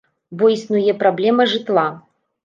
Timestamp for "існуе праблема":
0.53-1.45